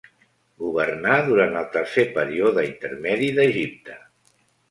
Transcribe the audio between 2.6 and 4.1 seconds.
intermedi d'Egipte.